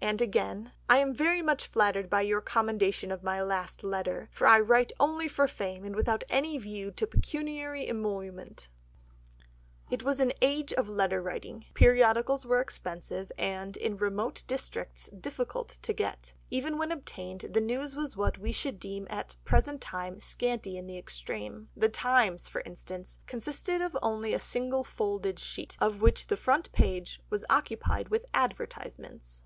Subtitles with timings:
[0.00, 4.46] And again, "I am very much flattered by your commendation of my last letter, for
[4.46, 8.68] I write only for fame and without any view to pecuniary emolument."
[9.90, 15.78] It was an age of letter writing, periodicals were expensive, and, in remote districts, difficult
[15.82, 19.80] to get; even when obtained, the news was what we should deem at the present
[19.80, 21.70] time scanty in the extreme.
[21.74, 26.70] The Times, for instance, consisted of only a single folded sheet, of which the front
[26.70, 29.36] page was occupied with advertisements.